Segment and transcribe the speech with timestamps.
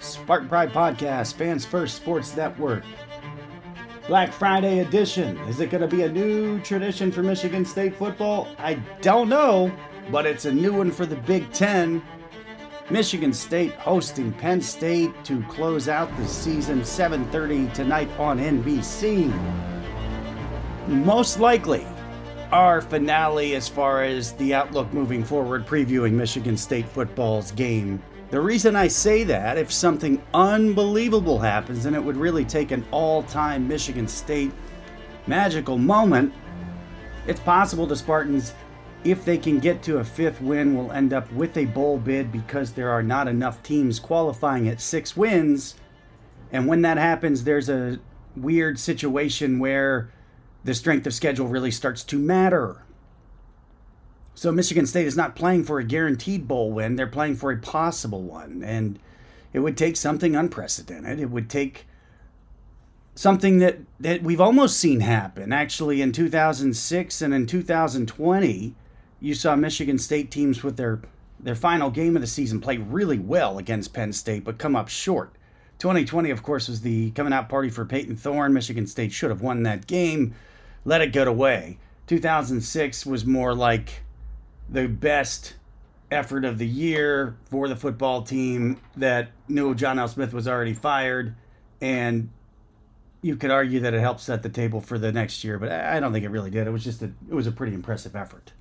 [0.00, 2.84] Spartan Pride Podcast, Fans First Sports Network.
[4.08, 5.36] Black Friday edition.
[5.40, 8.48] Is it going to be a new tradition for Michigan State football?
[8.58, 9.70] I don't know,
[10.10, 12.02] but it's a new one for the Big Ten.
[12.88, 19.32] Michigan State hosting Penn State to close out the season 7:30 tonight on NBC.
[20.88, 21.86] Most likely
[22.50, 28.40] our finale as far as the outlook moving forward previewing Michigan State football's game the
[28.40, 33.24] reason I say that, if something unbelievable happens and it would really take an all
[33.24, 34.52] time Michigan State
[35.26, 36.32] magical moment,
[37.26, 38.54] it's possible the Spartans,
[39.02, 42.30] if they can get to a fifth win, will end up with a bowl bid
[42.30, 45.74] because there are not enough teams qualifying at six wins.
[46.52, 47.98] And when that happens, there's a
[48.36, 50.12] weird situation where
[50.62, 52.82] the strength of schedule really starts to matter.
[54.40, 57.58] So Michigan State is not playing for a guaranteed bowl win, they're playing for a
[57.58, 58.62] possible one.
[58.64, 58.98] And
[59.52, 61.20] it would take something unprecedented.
[61.20, 61.86] It would take
[63.14, 65.52] something that, that we've almost seen happen.
[65.52, 68.74] Actually, in 2006 and in 2020,
[69.20, 71.02] you saw Michigan State teams with their,
[71.38, 74.88] their final game of the season play really well against Penn State, but come up
[74.88, 75.34] short.
[75.80, 78.54] 2020, of course, was the coming out party for Payton Thorne.
[78.54, 80.34] Michigan State should have won that game,
[80.86, 81.76] let it get away.
[82.06, 84.02] 2006 was more like
[84.70, 85.54] the best
[86.10, 90.08] effort of the year for the football team that knew John L.
[90.08, 91.34] Smith was already fired.
[91.80, 92.30] And
[93.22, 96.00] you could argue that it helped set the table for the next year, but I
[96.00, 96.66] don't think it really did.
[96.66, 98.52] It was just a, it was a pretty impressive effort.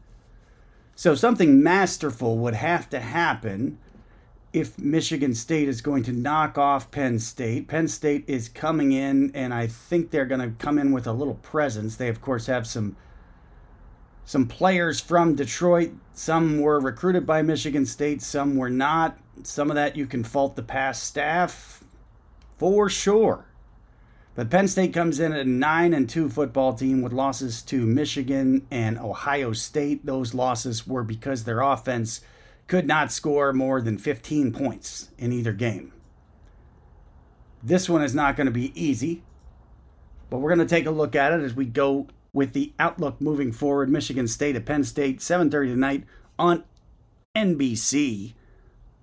[0.96, 3.78] So something masterful would have to happen
[4.52, 7.68] if Michigan State is going to knock off Penn State.
[7.68, 11.14] Penn State is coming in, and I think they're going to come in with a
[11.14, 11.96] little presence.
[11.96, 12.98] They, of course, have some
[14.30, 15.90] some players from Detroit.
[16.14, 19.18] Some were recruited by Michigan State, some were not.
[19.42, 21.84] Some of that you can fault the past staff
[22.56, 23.48] for sure.
[24.36, 27.88] But Penn State comes in at a 9 and 2 football team with losses to
[27.88, 30.06] Michigan and Ohio State.
[30.06, 32.22] Those losses were because their offense
[32.68, 35.92] could not score more than 15 points in either game.
[37.64, 39.24] This one is not going to be easy,
[40.30, 43.20] but we're going to take a look at it as we go with the outlook
[43.20, 43.90] moving forward.
[43.90, 46.04] Michigan State at Penn State, 7:30 tonight
[46.38, 46.64] on
[47.36, 48.34] NBC,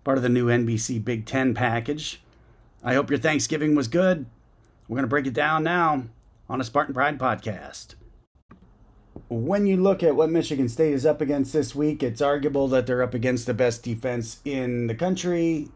[0.04, 2.22] part of the new NBC Big Ten package.
[2.82, 4.26] I hope your Thanksgiving was good.
[4.88, 6.04] We're going to break it down now
[6.48, 7.94] on a Spartan Pride podcast.
[9.28, 12.86] When you look at what Michigan State is up against this week, it's arguable that
[12.86, 15.68] they're up against the best defense in the country.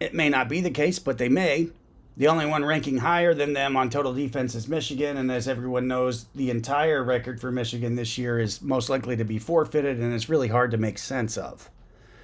[0.00, 1.68] It may not be the case, but they may.
[2.16, 5.86] The only one ranking higher than them on total defense is Michigan, and as everyone
[5.86, 10.14] knows, the entire record for Michigan this year is most likely to be forfeited, and
[10.14, 11.70] it's really hard to make sense of.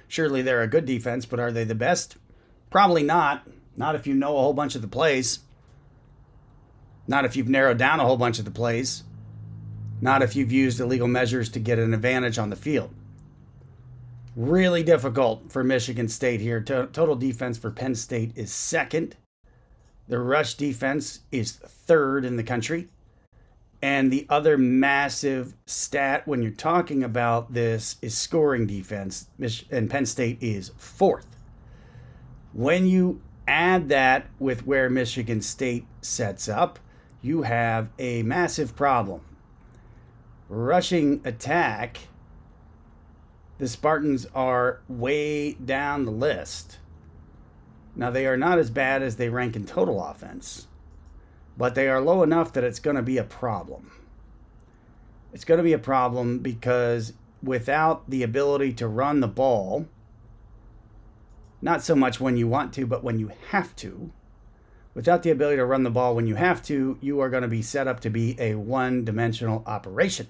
[0.07, 2.17] Surely they're a good defense, but are they the best?
[2.71, 3.47] Probably not.
[3.77, 5.39] Not if you know a whole bunch of the plays.
[7.07, 9.03] Not if you've narrowed down a whole bunch of the plays.
[10.01, 12.91] Not if you've used illegal measures to get an advantage on the field.
[14.35, 16.61] Really difficult for Michigan State here.
[16.61, 19.15] Total defense for Penn State is second.
[20.07, 22.89] The rush defense is third in the country.
[23.81, 29.27] And the other massive stat when you're talking about this is scoring defense,
[29.69, 31.35] and Penn State is fourth.
[32.53, 36.79] When you add that with where Michigan State sets up,
[37.21, 39.21] you have a massive problem.
[40.47, 41.97] Rushing attack,
[43.57, 46.77] the Spartans are way down the list.
[47.95, 50.67] Now, they are not as bad as they rank in total offense,
[51.57, 53.91] but they are low enough that it's going to be a problem.
[55.31, 59.87] It's going to be a problem because without the ability to run the ball,
[61.61, 64.11] not so much when you want to, but when you have to,
[64.93, 67.47] without the ability to run the ball when you have to, you are going to
[67.47, 70.27] be set up to be a one dimensional operation.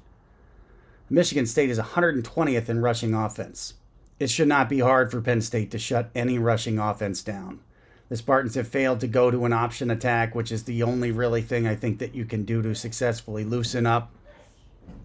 [1.09, 3.75] Michigan State is 120th in rushing offense.
[4.23, 7.59] It should not be hard for Penn State to shut any rushing offense down.
[8.07, 11.41] The Spartans have failed to go to an option attack, which is the only really
[11.41, 14.13] thing I think that you can do to successfully loosen up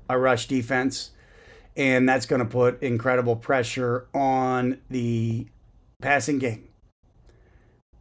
[0.09, 1.11] a rush defense.
[1.77, 5.49] And that's going to put incredible pressure on the
[6.01, 6.69] passing game.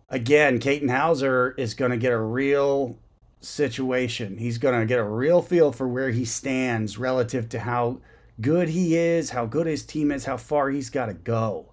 [0.09, 2.95] again, Katin Houser is going to get a real
[3.41, 4.37] situation.
[4.37, 8.01] He's going to get a real feel for where he stands relative to how
[8.39, 11.67] good he is, how good his team is, how far he's got to go.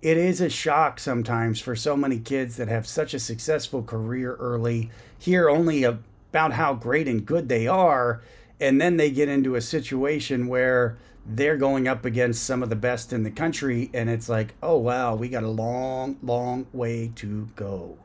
[0.00, 4.34] It is a shock sometimes for so many kids that have such a successful career
[4.34, 8.20] early, hear only about how great and good they are,
[8.60, 12.76] and then they get into a situation where they're going up against some of the
[12.76, 17.10] best in the country, and it's like, oh wow, we got a long, long way
[17.16, 17.96] to go.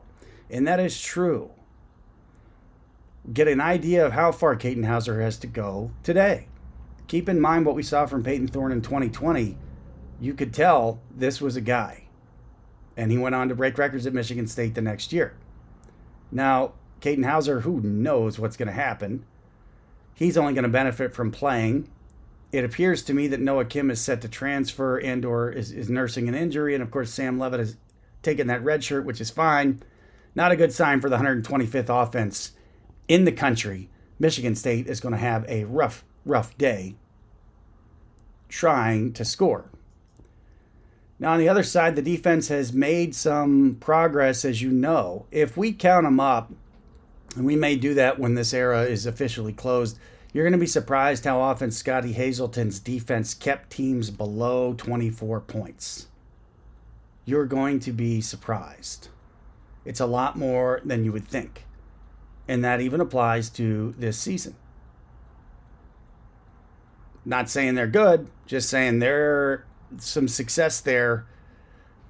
[0.48, 1.50] And that is true.
[3.30, 6.46] Get an idea of how far Katin Houser has to go today.
[7.10, 9.56] Keep in mind what we saw from Payton Thorne in 2020.
[10.20, 12.04] You could tell this was a guy.
[12.96, 15.34] And he went on to break records at Michigan State the next year.
[16.30, 19.24] Now, Katin Houser, who knows what's going to happen?
[20.14, 21.90] He's only going to benefit from playing
[22.52, 25.88] it appears to me that Noah Kim is set to transfer and or is, is
[25.88, 26.74] nursing an injury.
[26.74, 27.76] And of course, Sam Leavitt has
[28.22, 29.80] taken that red shirt, which is fine.
[30.34, 32.52] Not a good sign for the 125th offense
[33.08, 33.88] in the country.
[34.18, 36.96] Michigan State is going to have a rough, rough day
[38.48, 39.70] trying to score.
[41.18, 45.26] Now, on the other side, the defense has made some progress, as you know.
[45.30, 46.50] If we count them up,
[47.36, 49.98] and we may do that when this era is officially closed,
[50.32, 56.06] you're going to be surprised how often Scottie Hazelton's defense kept teams below 24 points.
[57.24, 59.08] You're going to be surprised.
[59.84, 61.66] It's a lot more than you would think.
[62.48, 64.56] And that even applies to this season.
[67.24, 69.60] Not saying they're good, just saying there's
[69.98, 71.26] some success there.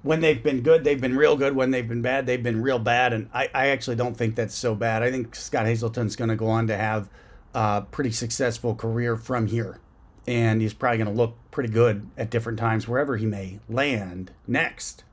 [0.03, 1.55] When they've been good, they've been real good.
[1.55, 3.13] When they've been bad, they've been real bad.
[3.13, 5.03] And I, I actually don't think that's so bad.
[5.03, 7.09] I think Scott Hazelton's going to go on to have
[7.53, 9.79] a pretty successful career from here.
[10.25, 14.31] And he's probably going to look pretty good at different times wherever he may land
[14.47, 15.03] next.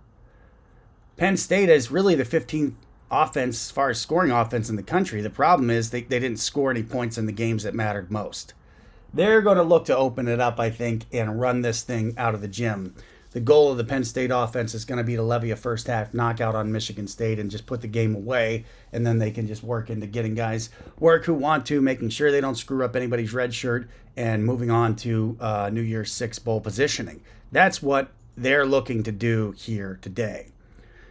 [1.16, 2.74] Penn State is really the 15th
[3.10, 5.20] offense as far as scoring offense in the country.
[5.20, 8.54] The problem is they, they didn't score any points in the games that mattered most.
[9.12, 12.34] They're going to look to open it up, I think, and run this thing out
[12.34, 12.94] of the gym
[13.32, 15.87] the goal of the Penn State offense is going to be to levy a first
[15.87, 18.64] half knockout on Michigan State and just put the game away.
[18.93, 22.32] And then they can just work into getting guys work who want to, making sure
[22.32, 26.38] they don't screw up anybody's red shirt, and moving on to uh, New Year's Six
[26.38, 27.20] Bowl positioning.
[27.52, 30.49] That's what they're looking to do here today.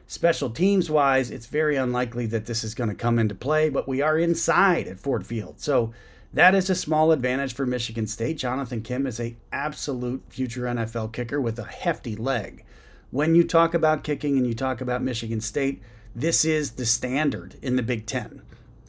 [0.08, 3.88] Special teams wise, it's very unlikely that this is going to come into play, but
[3.88, 5.60] we are inside at Ford Field.
[5.60, 5.94] So
[6.34, 8.38] that is a small advantage for Michigan State.
[8.38, 12.64] Jonathan Kim is a absolute future NFL kicker with a hefty leg.
[13.12, 15.82] When you talk about kicking and you talk about Michigan State,
[16.14, 18.42] this is the standard in the Big Ten.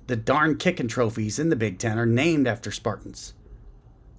[0.09, 3.35] The darn kicking trophies in the Big Ten are named after Spartans.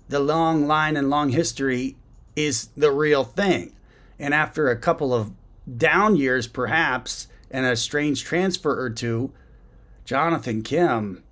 [0.08, 1.98] The long line and long history
[2.36, 3.76] is the real thing.
[4.18, 5.32] And after a couple of
[5.78, 9.32] down years, perhaps, and a strange transfer or two,
[10.06, 11.24] Jonathan Kim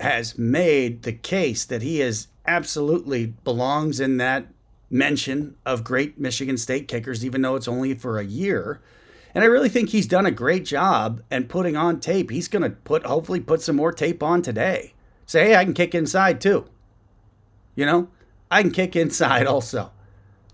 [0.00, 4.46] has made the case that he is absolutely belongs in that
[4.90, 8.80] mention of great Michigan State kickers, even though it's only for a year.
[9.34, 12.30] And I really think he's done a great job and putting on tape.
[12.30, 14.94] He's going to put, hopefully, put some more tape on today.
[15.26, 16.66] Say, hey, I can kick inside too.
[17.74, 18.08] You know,
[18.50, 19.90] I can kick inside also.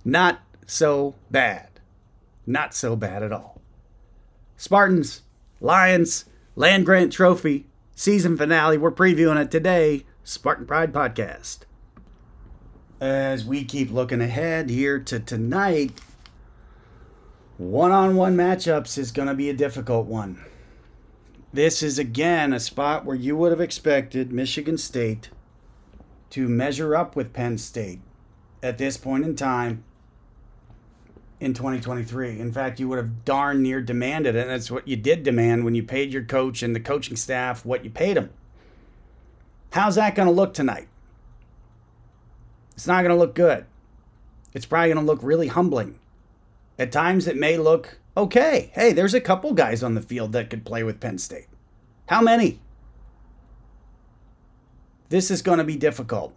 [0.05, 1.69] Not so bad.
[2.47, 3.61] Not so bad at all.
[4.57, 5.23] Spartans,
[5.61, 6.25] Lions,
[6.57, 8.79] Land Grant Trophy, season finale.
[8.79, 10.05] We're previewing it today.
[10.25, 11.61] Spartan Pride Podcast.
[13.01, 16.01] As we keep looking ahead here to tonight,
[17.59, 20.45] one on one matchups is going to be a difficult one.
[21.53, 25.31] This is again a spot where you would have expected Michigan State
[26.31, 28.01] to measure up with Penn State
[28.63, 29.85] at this point in time
[31.43, 32.39] in 2023.
[32.39, 34.43] In fact, you would have darn near demanded it.
[34.43, 37.65] And that's what you did demand when you paid your coach and the coaching staff
[37.65, 38.31] what you paid them.
[39.73, 40.89] How's that going to look tonight?
[42.75, 43.67] It's not going to look good.
[44.55, 45.99] It's probably going to look really humbling.
[46.79, 48.71] At times, it may look okay.
[48.75, 51.47] Hey, there's a couple guys on the field that could play with Penn State.
[52.07, 52.61] How many?
[55.09, 56.35] This is going to be difficult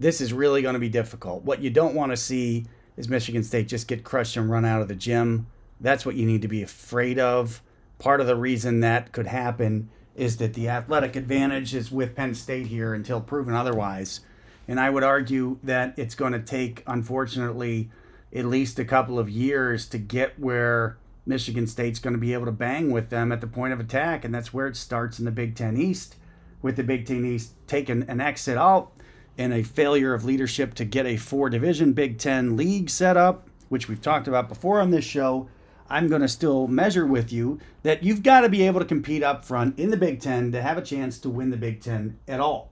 [0.00, 1.44] this is really going to be difficult.
[1.44, 2.64] What you don't want to see
[2.96, 5.46] is Michigan State just get crushed and run out of the gym.
[5.78, 7.62] That's what you need to be afraid of.
[7.98, 12.34] Part of the reason that could happen is that the athletic advantage is with Penn
[12.34, 14.20] State here until proven otherwise.
[14.66, 17.90] And I would argue that it's going to take, unfortunately,
[18.34, 22.46] at least a couple of years to get where Michigan State's going to be able
[22.46, 24.24] to bang with them at the point of attack.
[24.24, 26.16] And that's where it starts in the Big Ten East,
[26.62, 28.56] with the Big Ten East taking an exit.
[28.56, 28.92] out
[29.38, 33.48] and a failure of leadership to get a four division Big Ten league set up,
[33.68, 35.48] which we've talked about before on this show.
[35.88, 39.22] I'm going to still measure with you that you've got to be able to compete
[39.24, 42.18] up front in the Big Ten to have a chance to win the Big Ten
[42.28, 42.70] at all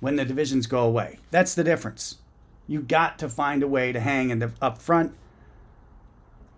[0.00, 1.18] when the divisions go away.
[1.30, 2.18] That's the difference.
[2.66, 5.14] You've got to find a way to hang in the up front,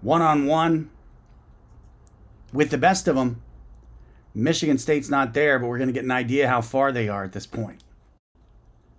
[0.01, 0.91] one on one,
[2.53, 3.43] with the best of them.
[4.35, 7.25] Michigan State's not there, but we're going to get an idea how far they are
[7.25, 7.83] at this point.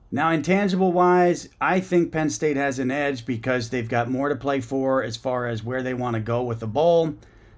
[0.09, 4.35] Now, intangible wise, I think Penn State has an edge because they've got more to
[4.35, 7.15] play for as far as where they want to go with the bowl.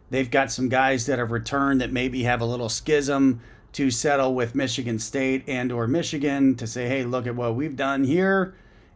[0.10, 3.42] They've got some guys that have returned that maybe have a little schism
[3.74, 7.76] to settle with Michigan State and or Michigan to say, hey, look at what we've
[7.76, 8.56] done here.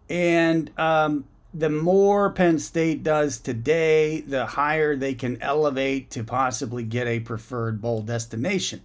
[0.10, 6.84] And um, the more Penn State does today, the higher they can elevate to possibly
[6.84, 8.82] get a preferred bowl destination.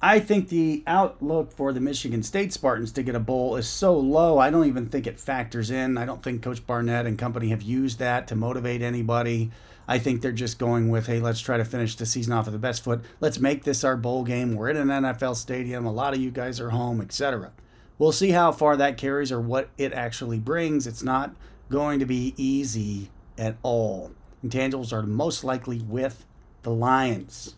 [0.00, 3.98] I think the outlook for the Michigan State Spartans to get a bowl is so
[3.98, 5.96] low, I don't even think it factors in.
[5.96, 9.50] I don't think Coach Barnett and company have used that to motivate anybody.
[9.88, 12.52] I think they're just going with, hey, let's try to finish the season off of
[12.52, 13.02] the best foot.
[13.20, 14.54] Let's make this our bowl game.
[14.54, 15.86] We're in an NFL stadium.
[15.86, 17.52] A lot of you guys are home, etc.
[17.98, 20.86] We'll see how far that carries or what it actually brings.
[20.86, 21.34] It's not
[21.70, 24.12] going to be easy at all.
[24.44, 26.26] Intangibles are most likely with
[26.62, 27.54] the Lions.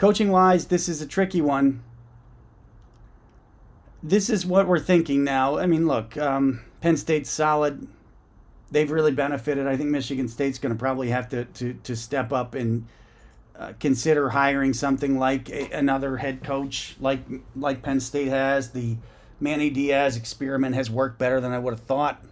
[0.00, 1.82] Coaching wise, this is a tricky one.
[4.02, 5.58] This is what we're thinking now.
[5.58, 7.86] I mean, look, um, Penn State's solid.
[8.70, 9.66] They've really benefited.
[9.66, 12.86] I think Michigan State's going to probably have to, to, to step up and
[13.54, 17.20] uh, consider hiring something like a, another head coach, like
[17.54, 18.70] like Penn State has.
[18.70, 18.96] The
[19.38, 22.24] Manny Diaz experiment has worked better than I would have thought.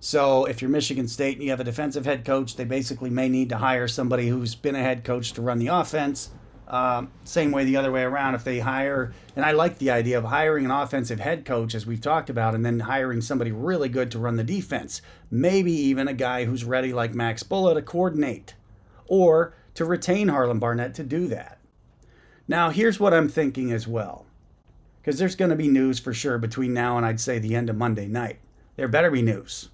[0.00, 3.28] So if you're Michigan State and you have a defensive head coach, they basically may
[3.28, 6.30] need to hire somebody who's been a head coach to run the offense
[6.68, 8.34] um, same way the other way around.
[8.34, 11.86] If they hire, and I like the idea of hiring an offensive head coach, as
[11.86, 15.02] we've talked about, and then hiring somebody really good to run the defense.
[15.30, 18.54] Maybe even a guy who's ready, like Max Bullough, to coordinate
[19.06, 21.58] or to retain Harlan Barnett to do that.
[22.48, 24.26] Now, here's what I'm thinking as well,
[25.00, 27.70] because there's going to be news for sure between now and I'd say the end
[27.70, 28.38] of Monday night.
[28.76, 29.68] There better be news.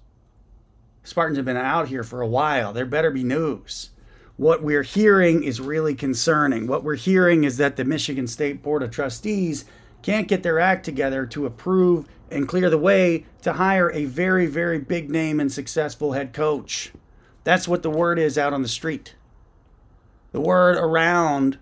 [1.03, 2.73] Spartans have been out here for a while.
[2.73, 3.89] There better be news
[4.39, 6.65] what we're hearing is really concerning.
[6.65, 9.65] What we're hearing is that the Michigan State Board of Trustees
[10.01, 14.45] can't get their act together to approve and clear the way to hire a very,
[14.45, 16.93] very big name and successful head coach.
[17.43, 19.13] That's what the word is out on the street.
[20.31, 21.59] The word around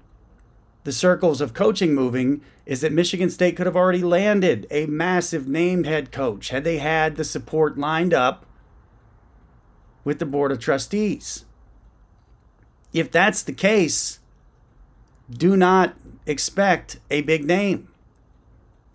[0.83, 5.47] the circles of coaching moving is that Michigan State could have already landed a massive
[5.47, 8.45] named head coach had they had the support lined up
[10.03, 11.45] with the Board of Trustees
[12.93, 14.19] if that's the case,
[15.29, 17.89] do not expect a big name.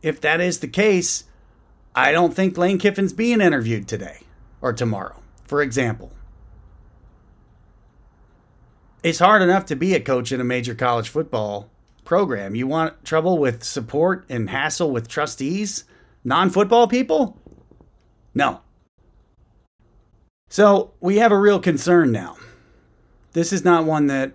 [0.02, 1.24] If that is the case,
[1.94, 4.20] I don't think Lane Kiffin's being interviewed today
[4.60, 6.12] or tomorrow, for example.
[9.02, 11.68] It's hard enough to be a coach in a major college football
[12.04, 12.54] program.
[12.54, 15.84] You want trouble with support and hassle with trustees,
[16.24, 17.40] non football people?
[18.34, 18.60] No.
[20.48, 22.36] So we have a real concern now.
[23.32, 24.32] This is not one that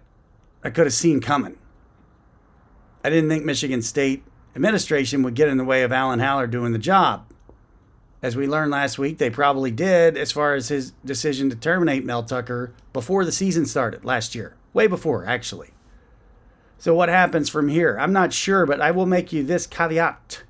[0.64, 1.58] I could have seen coming.
[3.04, 4.24] I didn't think Michigan State
[4.56, 7.32] administration would get in the way of Alan Haller doing the job.
[8.24, 12.04] As we learned last week, they probably did as far as his decision to terminate
[12.04, 14.56] Mel Tucker before the season started last year.
[14.74, 15.70] Way before, actually.
[16.80, 17.98] So, what happens from here?
[18.00, 20.44] I'm not sure, but I will make you this caveat.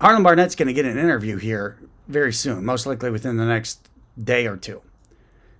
[0.00, 3.88] Harlan Barnett's going to get an interview here very soon, most likely within the next
[4.22, 4.82] day or two.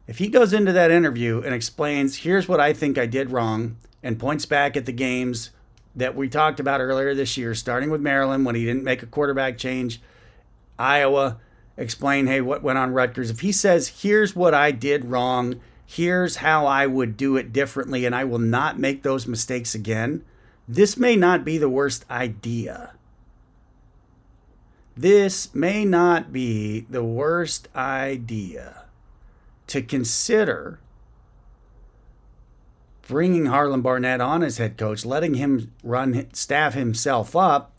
[0.07, 3.77] If he goes into that interview and explains, here's what I think I did wrong,
[4.03, 5.51] and points back at the games
[5.97, 9.07] that we talked about earlier this year, starting with Maryland when he didn't make a
[9.07, 10.01] quarterback change,
[10.79, 11.39] Iowa,
[11.77, 13.31] explain, hey, what went on Rutgers.
[13.31, 18.05] If he says, here's what I did wrong, here's how I would do it differently,
[18.05, 20.25] and I will not make those mistakes again,
[20.67, 22.93] this may not be the worst idea.
[24.97, 28.85] This may not be the worst idea
[29.67, 30.79] to consider
[33.07, 37.73] bringing Harlan Barnett on as head coach, letting him run staff himself up.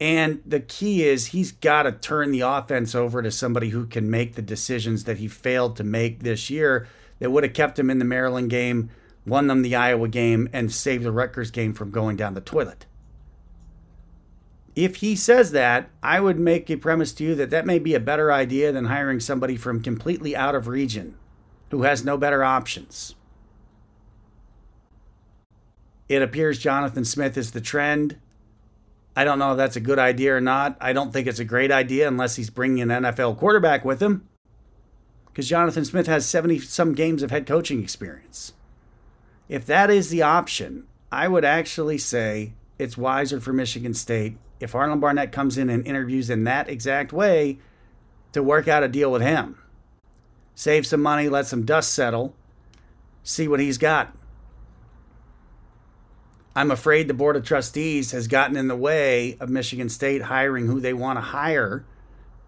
[0.00, 4.10] And the key is he's got to turn the offense over to somebody who can
[4.10, 7.90] make the decisions that he failed to make this year that would have kept him
[7.90, 8.90] in the Maryland game,
[9.26, 12.86] won them the Iowa game, and saved the Rutgers game from going down the toilet
[14.74, 17.94] if he says that, I would make a premise to you that that may be
[17.94, 21.16] a better idea than hiring somebody from completely out of region
[21.70, 23.14] who has no better options.
[26.08, 28.18] It appears Jonathan Smith is the trend.
[29.16, 30.76] I don't know if that's a good idea or not.
[30.80, 34.28] I don't think it's a great idea unless he's bringing an NFL quarterback with him.
[35.26, 38.52] because Jonathan Smith has 70 some games of head coaching experience.
[39.48, 44.72] If that is the option, I would actually say it's wiser for Michigan State if
[44.72, 47.58] Harlan Barnett comes in and interviews in that exact way
[48.32, 49.58] to work out a deal with him.
[50.54, 52.34] Save some money, let some dust settle,
[53.22, 54.16] see what he's got.
[56.56, 60.66] I'm afraid the Board of Trustees has gotten in the way of Michigan State hiring
[60.66, 61.84] who they want to hire.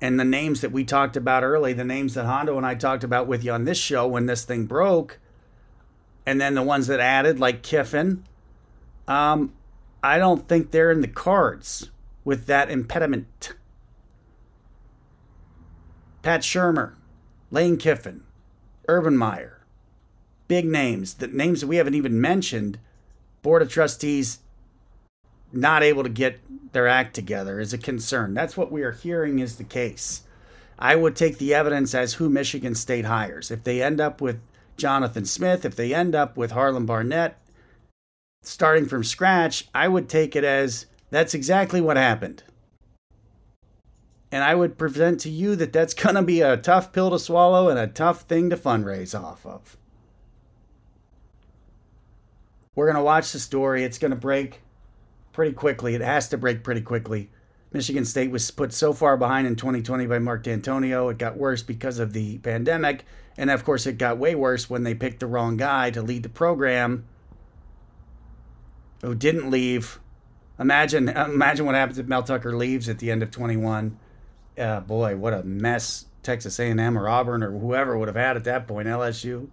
[0.00, 3.04] And the names that we talked about early, the names that Hondo and I talked
[3.04, 5.18] about with you on this show when this thing broke,
[6.25, 8.25] and then the ones that added, like Kiffin,
[9.06, 9.52] um,
[10.02, 11.90] I don't think they're in the cards
[12.26, 13.54] with that impediment.
[16.23, 16.95] Pat Shurmur,
[17.52, 18.25] Lane Kiffin,
[18.88, 19.64] Urban Meyer,
[20.49, 22.80] big names, the names that we haven't even mentioned
[23.42, 24.40] Board of Trustees
[25.52, 26.40] not able to get
[26.73, 28.35] their act together is a concern.
[28.35, 30.25] That's what we are hearing is the case.
[30.80, 33.52] I would take the evidence as who Michigan State hires.
[33.52, 34.40] If they end up with
[34.76, 37.38] Jonathan Smith, if they end up with Harlan Barnett
[38.42, 42.42] starting from scratch, I would take it as that's exactly what happened.
[44.32, 47.18] And I would present to you that that's going to be a tough pill to
[47.18, 49.76] swallow and a tough thing to fundraise off of.
[52.75, 53.84] We're going to watch the story.
[53.84, 54.60] It's going to break
[55.32, 55.94] pretty quickly.
[55.94, 57.30] It has to break pretty quickly.
[57.72, 61.10] Michigan State was put so far behind in 2020 by Mark Dantonio.
[61.10, 63.04] It got worse because of the pandemic.
[63.38, 66.22] And of course, it got way worse when they picked the wrong guy to lead
[66.22, 67.04] the program
[69.02, 70.00] who didn't leave.
[70.58, 73.98] Imagine, imagine what happens if Mel Tucker leaves at the end of 21.
[74.58, 78.44] Uh, boy, what a mess Texas A&M or Auburn or whoever would have had at
[78.44, 78.88] that point.
[78.88, 79.48] LSU.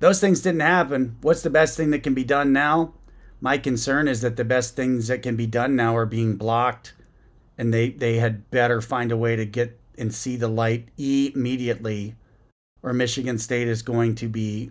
[0.00, 1.16] Those things didn't happen.
[1.22, 2.94] What's the best thing that can be done now?
[3.40, 6.94] My concern is that the best things that can be done now are being blocked,
[7.56, 12.14] and they, they had better find a way to get and see the light immediately,
[12.82, 14.70] or Michigan State is going to be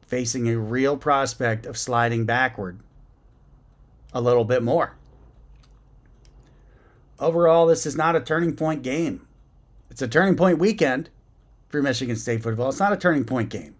[0.00, 2.80] facing a real prospect of sliding backward
[4.12, 4.96] a little bit more.
[7.18, 9.26] Overall, this is not a turning point game.
[9.90, 11.10] It's a turning point weekend
[11.68, 12.68] for Michigan State football.
[12.68, 13.74] It's not a turning point game.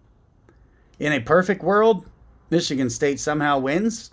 [0.99, 2.05] In a perfect world,
[2.49, 4.11] Michigan State somehow wins.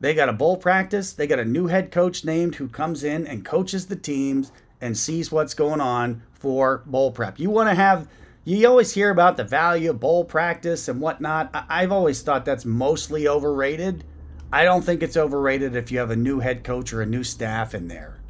[0.00, 1.12] They got a bowl practice.
[1.12, 4.50] They got a new head coach named who comes in and coaches the teams
[4.80, 7.38] and sees what's going on for bowl prep.
[7.38, 8.08] You want to have,
[8.44, 11.50] you always hear about the value of bowl practice and whatnot.
[11.68, 14.04] I've always thought that's mostly overrated.
[14.52, 17.24] I don't think it's overrated if you have a new head coach or a new
[17.24, 18.20] staff in there.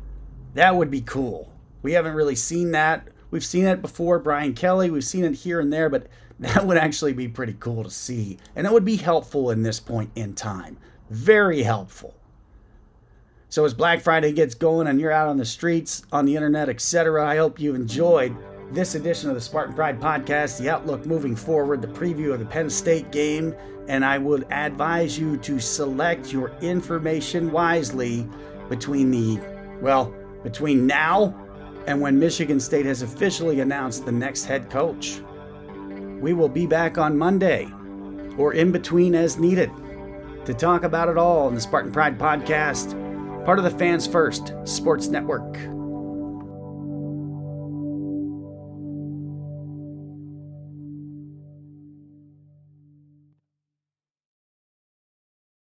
[0.54, 1.52] That would be cool.
[1.82, 3.08] We haven't really seen that.
[3.30, 4.90] We've seen it before, Brian Kelly.
[4.90, 6.06] We've seen it here and there, but
[6.40, 8.38] that would actually be pretty cool to see.
[8.56, 10.78] And it would be helpful in this point in time.
[11.10, 12.14] Very helpful.
[13.48, 16.68] So as Black Friday gets going and you're out on the streets, on the internet,
[16.68, 18.36] etc., I hope you enjoyed
[18.72, 22.46] this edition of the Spartan Pride podcast, the outlook moving forward, the preview of the
[22.46, 23.54] Penn State game,
[23.88, 28.26] and I would advise you to select your information wisely
[28.68, 29.40] between the
[29.80, 31.34] well, between now
[31.86, 35.20] and when Michigan State has officially announced the next head coach.
[36.20, 37.70] We will be back on Monday
[38.38, 39.70] or in between as needed
[40.46, 42.92] to talk about it all in the Spartan Pride podcast,
[43.44, 45.73] part of the Fans First Sports Network.